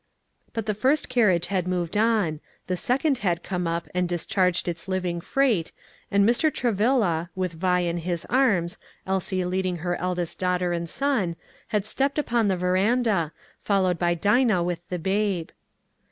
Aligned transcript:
But 0.53 0.65
the 0.65 0.73
first 0.73 1.09
carriage 1.09 1.45
had 1.45 1.67
moved 1.67 1.95
on; 1.95 2.39
the 2.65 2.75
second 2.75 3.19
had 3.19 3.43
come 3.43 3.67
up 3.67 3.87
and 3.93 4.09
discharged 4.09 4.67
its 4.67 4.87
living 4.87 5.21
freight, 5.21 5.71
and 6.09 6.27
Mr. 6.27 6.51
Travilla, 6.51 7.29
with 7.35 7.53
Vi 7.53 7.81
in 7.81 7.97
his 7.99 8.25
arms, 8.25 8.79
Elsie 9.05 9.45
leading 9.45 9.75
her 9.85 9.95
eldest 9.97 10.39
daughter 10.39 10.73
and 10.73 10.89
son, 10.89 11.35
had 11.67 11.85
stepped 11.85 12.17
upon 12.17 12.47
the 12.47 12.57
veranda, 12.57 13.31
followed 13.59 13.99
by 13.99 14.15
Dinah 14.15 14.63
with 14.63 14.79
the 14.89 14.97
babe. 14.97 15.49